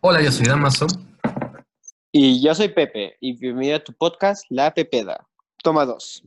Hola, 0.00 0.22
yo 0.22 0.30
soy 0.30 0.46
Damaso. 0.46 0.86
Y 2.12 2.40
yo 2.40 2.54
soy 2.54 2.68
Pepe, 2.68 3.16
y 3.20 3.36
bienvenido 3.36 3.78
a 3.78 3.82
tu 3.82 3.92
podcast 3.92 4.44
La 4.48 4.72
Pepeda. 4.72 5.26
Toma 5.60 5.84
dos. 5.84 6.22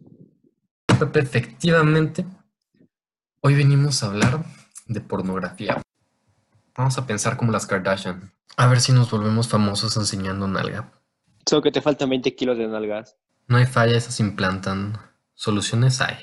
Pepe, 0.99 1.21
efectivamente, 1.21 2.25
hoy 3.39 3.55
venimos 3.55 4.03
a 4.03 4.07
hablar 4.07 4.43
de 4.87 4.99
pornografía. 4.99 5.81
Vamos 6.75 6.97
a 6.97 7.07
pensar 7.07 7.37
como 7.37 7.53
las 7.53 7.65
Kardashian. 7.65 8.33
A 8.57 8.67
ver 8.67 8.81
si 8.81 8.91
nos 8.91 9.09
volvemos 9.09 9.47
famosos 9.47 9.95
enseñando 9.95 10.49
nalga. 10.49 10.91
Solo 11.49 11.61
que 11.61 11.71
te 11.71 11.81
faltan 11.81 12.09
20 12.09 12.35
kilos 12.35 12.57
de 12.57 12.67
nalgas. 12.67 13.15
No 13.47 13.55
hay 13.55 13.67
falla, 13.67 13.95
esas 13.95 14.19
implantan. 14.19 14.97
Soluciones 15.33 16.01
hay. 16.01 16.17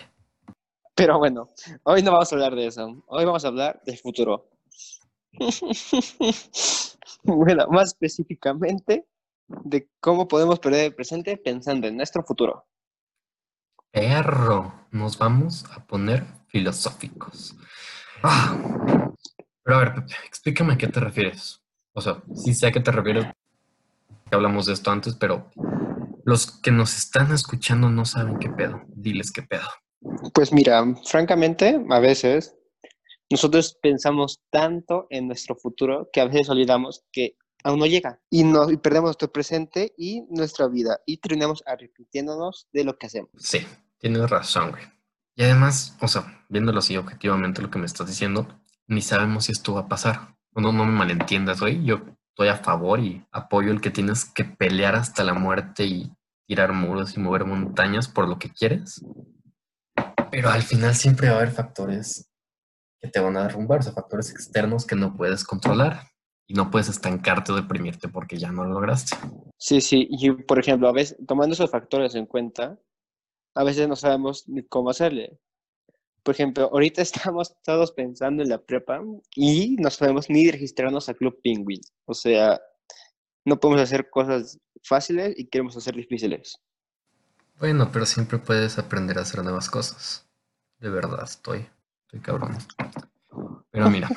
Pero 0.95 1.17
bueno, 1.17 1.49
hoy 1.85 2.03
no 2.03 2.13
vamos 2.13 2.31
a 2.31 2.35
hablar 2.35 2.55
de 2.55 2.67
eso. 2.67 3.03
Hoy 3.07 3.25
vamos 3.25 3.47
a 3.47 3.49
hablar 3.49 3.81
del 3.87 3.97
futuro. 3.97 4.51
bueno, 7.23 7.67
más 7.69 7.89
específicamente 7.89 9.07
de 9.49 9.89
cómo 10.01 10.29
podemos 10.29 10.59
perder 10.59 10.87
el 10.87 10.95
presente 10.95 11.37
pensando 11.37 11.87
en 11.87 11.97
nuestro 11.97 12.23
futuro. 12.23 12.67
Perro, 13.91 14.87
nos 14.91 15.17
vamos 15.17 15.65
a 15.75 15.85
poner 15.87 16.25
filosóficos. 16.49 17.57
Ah. 18.23 18.57
Pero 19.63 19.77
a 19.77 19.81
ver, 19.81 19.95
Pepe, 19.95 20.15
explícame 20.27 20.75
a 20.75 20.79
qué 20.79 20.89
te 20.89 21.01
refieres. 21.01 21.63
O 21.93 22.01
sea, 22.01 22.23
sí 22.35 22.55
sé 22.55 22.67
a 22.67 22.73
qué 22.73 22.81
te 22.81 22.91
refieres. 22.91 23.27
que 24.31 24.37
Hablamos 24.37 24.67
de 24.67 24.75
esto 24.75 24.91
antes, 24.91 25.15
pero 25.15 25.51
los 26.25 26.61
que 26.61 26.71
nos 26.71 26.97
están 26.97 27.33
escuchando 27.33 27.89
no 27.89 28.05
saben 28.05 28.39
qué 28.39 28.51
pedo. 28.51 28.83
Diles 28.89 29.33
qué 29.33 29.43
pedo. 29.43 29.69
Pues 30.35 30.53
mira, 30.53 30.85
francamente, 31.05 31.83
a 31.91 31.99
veces 31.99 32.58
nosotros 33.31 33.79
pensamos 33.83 34.41
tanto 34.51 35.07
en 35.11 35.27
nuestro 35.27 35.55
futuro 35.55 36.09
que 36.13 36.21
a 36.21 36.27
veces 36.27 36.49
olvidamos 36.49 37.05
que 37.13 37.37
aún 37.65 37.81
no 37.81 37.87
llega 37.87 38.21
y, 38.31 38.45
no, 38.45 38.71
y 38.71 38.77
perdemos 38.77 39.09
nuestro 39.09 39.33
presente 39.33 39.95
y 39.97 40.23
nuestra 40.31 40.69
vida 40.69 41.01
y 41.07 41.19
terminamos 41.19 41.63
arrepintiéndonos 41.67 42.69
de 42.73 42.85
lo 42.85 42.97
que 42.97 43.07
hacemos. 43.07 43.31
Sí, 43.37 43.67
tienes 43.99 44.29
razón, 44.31 44.71
güey. 44.71 44.85
Y 45.35 45.45
además, 45.45 45.97
o 46.01 46.09
sea, 46.09 46.45
viéndolo 46.49 46.79
así 46.81 46.97
objetivamente 46.97 47.63
lo 47.63 47.71
que 47.71 47.79
me 47.79 47.87
estás 47.87 48.07
diciendo, 48.07 48.49
ni 48.87 49.03
sabemos 49.03 49.45
si 49.45 49.53
esto 49.53 49.75
va 49.75 49.83
a 49.83 49.89
pasar. 49.89 50.37
No, 50.55 50.73
no 50.73 50.85
me 50.85 50.93
malentiendas, 50.93 51.61
güey. 51.61 51.85
Yo 51.85 52.01
estoy 52.31 52.49
a 52.49 52.57
favor 52.57 52.99
y 52.99 53.25
apoyo 53.31 53.71
el 53.71 53.81
que 53.81 53.91
tienes 53.91 54.25
que 54.25 54.45
pelear 54.45 54.97
hasta 54.97 55.23
la 55.23 55.35
muerte 55.35 55.85
y 55.85 56.13
tirar 56.47 56.73
muros 56.73 57.17
y 57.17 57.21
mover 57.21 57.45
montañas 57.45 58.09
por 58.09 58.27
lo 58.27 58.39
que 58.39 58.51
quieres. 58.51 59.05
Pero 60.31 60.51
al 60.51 60.63
final 60.63 60.95
siempre 60.95 61.29
va 61.29 61.35
a 61.35 61.39
haber 61.39 61.53
factores 61.53 62.28
que 63.01 63.09
te 63.09 63.21
van 63.21 63.37
a 63.37 63.45
derrumbar, 63.45 63.81
o 63.81 63.83
sea, 63.83 63.93
factores 63.93 64.31
externos 64.31 64.87
que 64.87 64.97
no 64.97 65.17
puedes 65.17 65.45
controlar 65.45 66.09
y 66.47 66.55
no 66.55 66.71
puedes 66.71 66.89
estancarte 66.89 67.53
o 67.53 67.57
deprimirte 67.57 68.09
porque 68.09 68.39
ya 68.39 68.51
no 68.51 68.65
lo 68.65 68.75
lograste. 68.75 69.17
Sí, 69.59 69.81
sí, 69.81 70.09
y 70.11 70.31
por 70.31 70.59
ejemplo, 70.59 70.89
a 70.89 70.93
veces, 70.93 71.17
tomando 71.27 71.55
esos 71.55 71.71
factores 71.71 72.15
en 72.15 72.27
cuenta, 72.27 72.79
a 73.55 73.65
veces 73.65 73.89
no 73.89 73.97
sabemos 73.97 74.49
ni 74.49 74.63
cómo 74.63 74.91
hacerle. 74.91 75.39
Por 76.23 76.35
ejemplo, 76.35 76.71
ahorita 76.73 77.03
estamos 77.03 77.55
todos 77.63 77.93
pensando 77.93 78.43
en 78.43 78.49
la 78.49 78.59
prepa 78.59 79.01
y 79.35 79.77
no 79.77 79.91
sabemos 79.91 80.31
ni 80.31 80.51
registrarnos 80.51 81.09
a 81.09 81.15
Club 81.15 81.41
Penguin. 81.43 81.81
O 82.07 82.15
sea, 82.15 82.61
no 83.45 83.61
podemos 83.61 83.83
hacer 83.83 84.11
cosas 84.11 84.59
fáciles 84.83 85.35
y 85.37 85.49
queremos 85.49 85.77
hacer 85.77 85.95
difíciles. 85.95 86.61
Bueno, 87.59 87.91
pero 87.93 88.07
siempre 88.07 88.39
puedes 88.39 88.79
aprender 88.79 89.19
a 89.19 89.23
hacer 89.23 89.43
nuevas 89.43 89.69
cosas. 89.69 90.29
De 90.79 90.91
verdad, 90.91 91.25
estoy, 91.25 91.69
estoy 92.09 92.21
cabrón. 92.21 92.57
Pero 93.71 93.91
mira, 93.91 94.09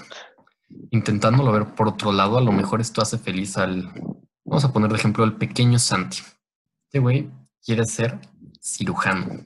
intentándolo 0.92 1.52
ver 1.52 1.66
por 1.76 1.90
otro 1.90 2.12
lado, 2.14 2.38
a 2.38 2.42
lo 2.42 2.52
mejor 2.54 2.80
esto 2.80 3.02
hace 3.02 3.18
feliz 3.18 3.58
al, 3.58 3.92
vamos 4.46 4.64
a 4.64 4.72
poner 4.72 4.90
de 4.92 4.96
ejemplo 4.98 5.24
al 5.26 5.36
pequeño 5.38 5.78
Santi. 5.78 6.20
Este 6.86 7.00
güey 7.00 7.30
quiere 7.64 7.86
ser 7.86 8.18
cirujano 8.62 9.46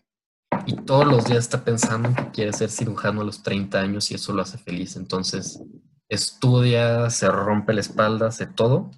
y 0.68 0.76
todos 0.76 1.06
los 1.08 1.26
días 1.26 1.40
está 1.40 1.64
pensando 1.64 2.14
que 2.14 2.30
quiere 2.32 2.54
ser 2.54 2.70
cirujano 2.70 3.22
a 3.22 3.24
los 3.26 3.42
30 3.44 3.80
años 3.80 4.12
y 4.12 4.16
eso 4.16 4.32
lo 4.34 4.44
hace 4.44 4.58
feliz. 4.60 4.96
Entonces 4.96 5.60
estudia, 6.08 7.10
se 7.10 7.28
rompe 7.30 7.74
la 7.74 7.82
espalda, 7.82 8.28
hace 8.28 8.46
todo 8.46 8.92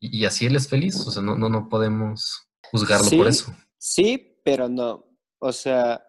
y, 0.00 0.18
y 0.18 0.24
así 0.24 0.46
él 0.46 0.56
es 0.56 0.68
feliz. 0.68 0.96
O 1.06 1.10
sea, 1.10 1.22
no, 1.22 1.36
no, 1.36 1.50
no 1.50 1.68
podemos 1.68 2.48
juzgarlo 2.70 3.04
Sí. 3.04 3.16
por 3.18 3.26
eso. 3.26 3.54
Sí, 3.76 4.40
pero 4.44 4.68
no. 4.68 5.04
O 5.38 5.52
sea, 5.52 6.02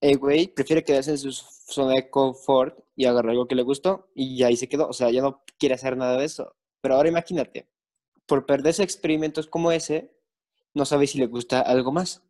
el 0.00 0.18
güey 0.18 0.48
prefiere 0.48 0.84
quedarse 0.84 1.10
en 1.12 1.18
su 1.18 1.32
zona 1.32 1.94
de 1.94 2.10
confort 2.10 2.78
y 2.94 3.06
agarrar 3.06 3.30
algo 3.30 3.48
que 3.48 3.54
le 3.54 3.62
gustó 3.62 4.10
y 4.14 4.42
ahí 4.42 4.56
se 4.56 4.68
quedó. 4.68 4.88
O 4.88 4.92
sea, 4.92 5.10
ya 5.10 5.22
no 5.22 5.42
quiere 5.58 5.74
hacer 5.74 5.96
nada 5.96 6.16
de 6.16 6.24
eso. 6.24 6.56
Pero 6.80 6.94
ahora 6.94 7.08
imagínate, 7.08 7.68
por 8.26 8.46
perderse 8.46 8.82
experimentos 8.82 9.46
como 9.46 9.72
ese, 9.72 10.14
no 10.74 10.84
sabe 10.84 11.06
si 11.06 11.18
le 11.18 11.26
gusta 11.26 11.60
algo 11.60 11.92
más. 11.92 12.22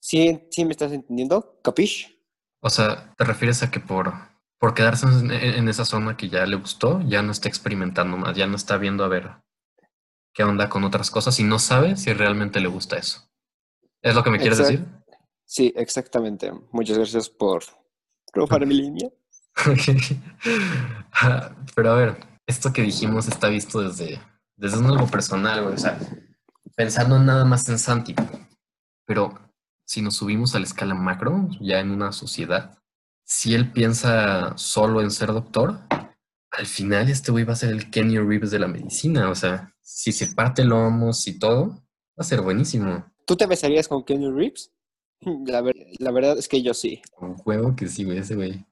¿Sí, 0.00 0.46
sí 0.50 0.64
me 0.64 0.70
estás 0.70 0.92
entendiendo? 0.92 1.58
¿Capish? 1.62 2.16
O 2.60 2.70
sea, 2.70 3.12
¿te 3.16 3.24
refieres 3.24 3.62
a 3.62 3.70
que 3.70 3.80
por, 3.80 4.12
por 4.58 4.74
quedarse 4.74 5.06
en, 5.06 5.68
esa 5.68 5.84
zona 5.84 6.16
que 6.16 6.28
ya 6.28 6.46
le 6.46 6.56
gustó, 6.56 7.00
ya 7.06 7.22
no 7.22 7.32
está 7.32 7.48
experimentando 7.48 8.16
más, 8.16 8.36
ya 8.36 8.46
no 8.46 8.56
está 8.56 8.76
viendo 8.76 9.04
a 9.04 9.08
ver 9.08 9.32
qué 10.32 10.44
onda 10.44 10.68
con 10.68 10.84
otras 10.84 11.10
cosas 11.10 11.38
y 11.40 11.44
no 11.44 11.58
sabe 11.58 11.96
si 11.96 12.12
realmente 12.12 12.60
le 12.60 12.68
gusta 12.68 12.96
eso? 12.96 13.28
¿Es 14.02 14.14
lo 14.14 14.22
que 14.22 14.30
me 14.30 14.38
quieres 14.38 14.60
Exact- 14.60 14.70
decir? 14.70 14.86
Sí, 15.46 15.72
exactamente. 15.76 16.52
Muchas 16.72 16.98
gracias 16.98 17.30
por 17.30 17.62
robar 18.34 18.66
mi 18.66 18.74
línea. 18.74 19.08
Pero 21.74 21.92
a 21.92 21.94
ver, 21.94 22.16
esto 22.46 22.72
que 22.72 22.82
dijimos 22.82 23.28
está 23.28 23.48
visto 23.48 23.80
desde, 23.80 24.20
desde 24.56 24.78
un 24.78 24.86
algo 24.86 25.06
personal, 25.06 25.62
güey. 25.62 25.74
O 25.74 25.78
sea, 25.78 25.98
pensando 26.76 27.18
nada 27.18 27.44
más 27.44 27.68
en 27.68 27.78
Santi. 27.78 28.14
Pero 29.06 29.38
si 29.86 30.02
nos 30.02 30.16
subimos 30.16 30.54
a 30.54 30.58
la 30.58 30.66
escala 30.66 30.94
macro, 30.94 31.48
ya 31.60 31.78
en 31.78 31.92
una 31.92 32.12
sociedad, 32.12 32.76
si 33.24 33.54
él 33.54 33.72
piensa 33.72 34.58
solo 34.58 35.00
en 35.00 35.12
ser 35.12 35.32
doctor, 35.32 35.80
al 36.50 36.66
final 36.66 37.08
este 37.08 37.30
güey 37.30 37.44
va 37.44 37.52
a 37.52 37.56
ser 37.56 37.70
el 37.70 37.90
Kenny 37.90 38.18
Reeves 38.18 38.50
de 38.50 38.58
la 38.58 38.66
medicina. 38.66 39.30
O 39.30 39.34
sea, 39.34 39.72
si 39.80 40.12
se 40.12 40.34
parte 40.34 40.62
el 40.62 40.68
lomo 40.68 41.12
y 41.24 41.38
todo, 41.38 41.68
va 41.68 42.18
a 42.18 42.24
ser 42.24 42.40
buenísimo. 42.40 43.06
¿Tú 43.26 43.36
te 43.36 43.46
besarías 43.46 43.88
con 43.88 44.04
Kenny 44.04 44.30
Reeves? 44.30 44.72
La, 45.20 45.60
ver- 45.62 45.74
la 45.98 46.10
verdad 46.10 46.38
es 46.38 46.48
que 46.48 46.62
yo 46.62 46.74
sí. 46.74 47.00
Un 47.20 47.36
juego 47.36 47.74
que 47.74 47.88
sí, 47.88 48.04
güey, 48.04 48.18
ese 48.18 48.34
güey. 48.34 48.64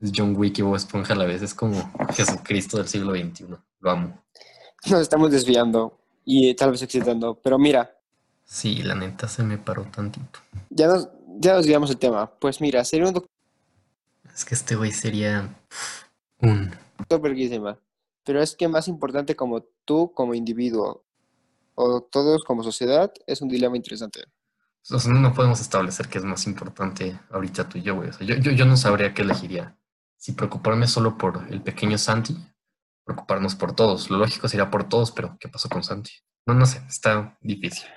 Es 0.00 0.12
John 0.14 0.34
Wick 0.36 0.58
y 0.58 0.62
Bob 0.62 0.76
Esponja 0.76 1.12
a 1.14 1.16
la 1.16 1.26
vez. 1.26 1.42
Es 1.42 1.54
como 1.54 1.92
Jesucristo 2.14 2.78
del 2.78 2.88
siglo 2.88 3.12
XXI. 3.14 3.46
Lo 3.80 3.90
amo. 3.90 4.22
Nos 4.90 5.00
estamos 5.02 5.30
desviando 5.30 5.98
y 6.24 6.54
tal 6.54 6.70
vez 6.70 6.82
excitando. 6.82 7.34
Pero 7.42 7.58
mira, 7.58 7.96
Sí, 8.44 8.82
la 8.82 8.94
neta 8.96 9.28
se 9.28 9.44
me 9.44 9.58
paró 9.58 9.84
tantito. 9.84 10.40
ya 10.70 10.88
nos, 10.88 11.08
ya 11.38 11.52
nos 11.52 11.62
desviamos 11.62 11.90
el 11.90 11.98
tema. 11.98 12.28
Pues 12.40 12.60
mira, 12.60 12.82
ser 12.84 13.04
un 13.04 13.22
Es 14.34 14.44
que 14.44 14.54
este 14.56 14.74
güey 14.74 14.90
sería 14.90 15.54
un... 16.40 16.70
doctor. 17.08 17.78
Pero 18.24 18.42
es 18.42 18.56
que 18.56 18.66
más 18.68 18.88
importante 18.88 19.36
como 19.36 19.62
tú 19.84 20.12
como 20.14 20.34
individuo 20.34 21.04
o 21.74 22.00
todos 22.02 22.42
como 22.44 22.62
sociedad 22.64 23.12
es 23.26 23.40
un 23.40 23.48
dilema 23.48 23.76
interesante. 23.76 24.24
O 24.88 24.98
sea, 24.98 25.12
no 25.12 25.34
podemos 25.34 25.60
establecer 25.60 26.08
qué 26.08 26.18
es 26.18 26.24
más 26.24 26.46
importante 26.46 27.18
ahorita 27.30 27.68
tú 27.68 27.78
y 27.78 27.82
yo, 27.82 27.96
güey. 27.96 28.08
O 28.08 28.12
sea, 28.12 28.26
yo, 28.26 28.36
yo, 28.36 28.50
yo 28.52 28.64
no 28.64 28.76
sabría 28.76 29.14
qué 29.14 29.22
elegiría. 29.22 29.76
Si 30.16 30.32
preocuparme 30.32 30.86
solo 30.86 31.16
por 31.16 31.46
el 31.50 31.62
pequeño 31.62 31.98
Santi, 31.98 32.36
preocuparnos 33.04 33.54
por 33.54 33.74
todos. 33.74 34.10
Lo 34.10 34.18
lógico 34.18 34.48
sería 34.48 34.70
por 34.70 34.88
todos, 34.88 35.12
pero 35.12 35.36
¿qué 35.38 35.48
pasó 35.48 35.68
con 35.68 35.82
Santi? 35.82 36.12
No, 36.46 36.54
no 36.54 36.66
sé, 36.66 36.82
está 36.88 37.36
difícil. 37.40 37.88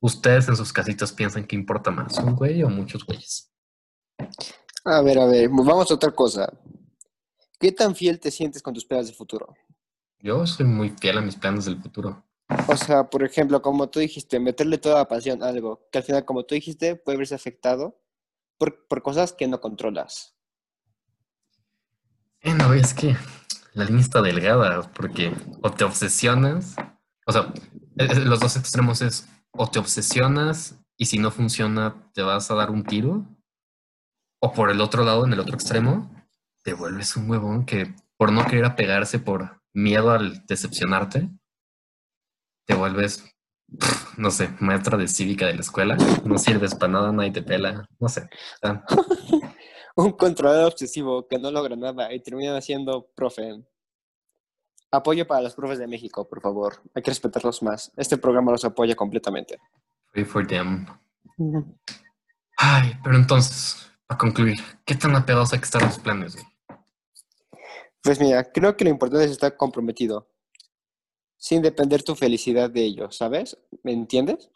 ¿Ustedes 0.00 0.48
en 0.48 0.56
sus 0.56 0.72
casitas 0.72 1.12
piensan 1.12 1.46
que 1.46 1.54
importa 1.54 1.90
más, 1.90 2.18
un 2.18 2.34
güey 2.34 2.62
o 2.62 2.68
muchos 2.68 3.06
güeyes? 3.06 3.52
A 4.84 5.00
ver, 5.00 5.18
a 5.18 5.26
ver, 5.26 5.48
vamos 5.48 5.90
a 5.90 5.94
otra 5.94 6.10
cosa. 6.10 6.52
¿Qué 7.58 7.70
tan 7.70 7.94
fiel 7.94 8.18
te 8.18 8.30
sientes 8.30 8.60
con 8.60 8.74
tus 8.74 8.84
planes 8.84 9.06
de 9.06 9.12
futuro? 9.12 9.54
Yo 10.18 10.44
soy 10.46 10.66
muy 10.66 10.90
fiel 10.90 11.18
a 11.18 11.20
mis 11.20 11.36
planes 11.36 11.64
del 11.66 11.80
futuro. 11.80 12.24
O 12.68 12.76
sea, 12.76 13.10
por 13.10 13.22
ejemplo, 13.22 13.62
como 13.62 13.88
tú 13.88 14.00
dijiste, 14.00 14.40
meterle 14.40 14.78
toda 14.78 14.98
la 14.98 15.08
pasión 15.08 15.42
a 15.42 15.48
algo 15.48 15.88
que 15.90 15.98
al 15.98 16.04
final, 16.04 16.24
como 16.24 16.44
tú 16.44 16.54
dijiste, 16.54 16.96
puede 16.96 17.18
verse 17.18 17.34
afectado 17.34 18.00
por, 18.58 18.86
por 18.86 19.02
cosas 19.02 19.32
que 19.32 19.48
no 19.48 19.60
controlas. 19.60 20.34
Eh, 22.40 22.54
no, 22.54 22.72
es 22.74 22.94
que 22.94 23.16
la 23.72 23.84
línea 23.84 24.02
está 24.02 24.20
delgada, 24.20 24.82
porque 24.92 25.32
o 25.62 25.70
te 25.70 25.84
obsesionas, 25.84 26.76
o 27.26 27.32
sea, 27.32 27.52
eh, 27.98 28.08
eh, 28.10 28.20
los 28.20 28.40
dos 28.40 28.56
extremos 28.56 29.00
es 29.00 29.28
o 29.52 29.68
te 29.68 29.78
obsesionas 29.78 30.76
y 30.96 31.06
si 31.06 31.18
no 31.18 31.30
funciona 31.30 32.10
te 32.14 32.22
vas 32.22 32.50
a 32.50 32.54
dar 32.54 32.70
un 32.70 32.84
tiro, 32.84 33.24
o 34.40 34.52
por 34.52 34.70
el 34.70 34.80
otro 34.80 35.04
lado, 35.04 35.24
en 35.24 35.32
el 35.32 35.40
otro 35.40 35.54
extremo, 35.54 36.10
te 36.64 36.74
vuelves 36.74 37.16
un 37.16 37.30
huevón 37.30 37.64
que 37.64 37.94
por 38.16 38.32
no 38.32 38.44
querer 38.44 38.64
apegarse, 38.64 39.18
por 39.18 39.62
miedo 39.72 40.10
al 40.10 40.44
decepcionarte, 40.46 41.30
te 42.66 42.74
vuelves, 42.74 43.24
no 44.16 44.30
sé, 44.30 44.50
maestra 44.60 44.96
de 44.96 45.08
cívica 45.08 45.46
de 45.46 45.54
la 45.54 45.60
escuela, 45.60 45.96
no 46.24 46.38
sirves 46.38 46.74
para 46.74 46.92
nada, 46.92 47.12
nadie 47.12 47.32
te 47.32 47.42
pela, 47.42 47.86
no 47.98 48.08
sé. 48.08 48.28
Un 49.96 50.12
controlador 50.12 50.72
obsesivo 50.72 51.26
que 51.28 51.38
no 51.38 51.50
logra 51.50 51.76
nada 51.76 52.12
y 52.12 52.20
termina 52.20 52.60
siendo 52.60 53.08
profe. 53.14 53.62
Apoyo 54.90 55.26
para 55.26 55.42
los 55.42 55.54
profes 55.54 55.78
de 55.78 55.86
México, 55.86 56.28
por 56.28 56.40
favor. 56.40 56.82
Hay 56.94 57.02
que 57.02 57.10
respetarlos 57.10 57.62
más. 57.62 57.92
Este 57.96 58.16
programa 58.16 58.52
los 58.52 58.64
apoya 58.64 58.94
completamente. 58.94 59.58
Pray 60.12 60.24
for 60.24 60.46
them. 60.46 60.86
Ay, 62.56 62.92
pero 63.02 63.16
entonces, 63.16 63.90
para 64.06 64.18
concluir, 64.18 64.58
¿qué 64.84 64.94
tan 64.94 65.14
apegados 65.16 65.52
hay 65.52 65.58
que 65.58 65.64
estar 65.64 65.82
los 65.82 65.98
planes, 65.98 66.34
güey? 66.34 66.46
Pues 68.02 68.20
mira, 68.20 68.44
creo 68.50 68.76
que 68.76 68.84
lo 68.84 68.90
importante 68.90 69.24
es 69.24 69.30
estar 69.30 69.56
comprometido. 69.56 70.28
Sin 71.42 71.60
depender 71.60 72.04
tu 72.04 72.14
felicidad 72.14 72.70
de 72.70 72.84
ello, 72.84 73.10
¿sabes? 73.10 73.58
¿Me 73.82 73.92
entiendes? 73.92 74.48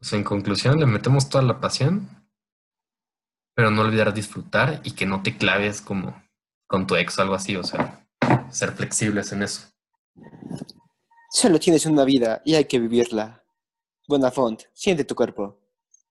O 0.00 0.04
sea, 0.04 0.16
en 0.16 0.22
conclusión, 0.22 0.78
le 0.78 0.86
metemos 0.86 1.28
toda 1.28 1.42
la 1.42 1.58
pasión, 1.58 2.08
pero 3.52 3.72
no 3.72 3.82
olvidar 3.82 4.14
disfrutar 4.14 4.80
y 4.84 4.92
que 4.92 5.06
no 5.06 5.24
te 5.24 5.36
claves 5.36 5.80
como 5.80 6.22
con 6.68 6.86
tu 6.86 6.94
ex 6.94 7.18
o 7.18 7.22
algo 7.22 7.34
así, 7.34 7.56
o 7.56 7.64
sea, 7.64 8.06
ser 8.48 8.70
flexibles 8.74 9.32
en 9.32 9.42
eso. 9.42 9.72
Solo 11.32 11.58
tienes 11.58 11.84
una 11.84 12.04
vida 12.04 12.42
y 12.44 12.54
hay 12.54 12.66
que 12.66 12.78
vivirla. 12.78 13.42
Bonafont, 14.06 14.62
siente 14.72 15.02
tu 15.02 15.16
cuerpo. 15.16 15.58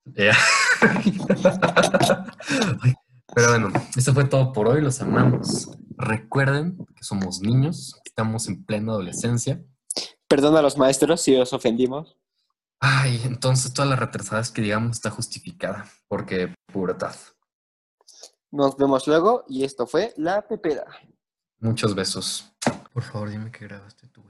Ya. 0.03 0.35
Ay, 2.81 2.93
Pero 3.33 3.49
bueno, 3.51 3.71
eso 3.95 4.13
fue 4.13 4.25
todo 4.25 4.51
por 4.51 4.67
hoy, 4.67 4.81
los 4.81 4.99
amamos. 4.99 5.69
Recuerden 6.01 6.83
que 6.95 7.03
somos 7.03 7.41
niños, 7.41 8.01
estamos 8.03 8.47
en 8.47 8.65
plena 8.65 8.93
adolescencia. 8.93 9.63
Perdona 10.27 10.57
a 10.59 10.61
los 10.63 10.75
maestros 10.75 11.21
si 11.21 11.35
os 11.35 11.53
ofendimos. 11.53 12.17
Ay, 12.79 13.21
entonces 13.23 13.71
todas 13.71 13.91
las 13.91 13.99
retrasadas 13.99 14.49
que 14.51 14.63
digamos 14.63 14.97
está 14.97 15.11
justificada, 15.11 15.87
porque 16.07 16.55
pubertad. 16.73 17.13
Nos 18.49 18.75
vemos 18.77 19.05
luego 19.05 19.45
y 19.47 19.63
esto 19.63 19.85
fue 19.85 20.11
La 20.17 20.41
Pepera. 20.47 20.85
Muchos 21.59 21.93
besos. 21.93 22.51
Por 22.91 23.03
favor, 23.03 23.29
dime 23.29 23.51
que 23.51 23.67
grabaste 23.67 24.07
tu 24.07 24.23